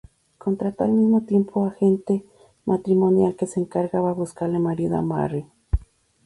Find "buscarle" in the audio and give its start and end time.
4.15-4.57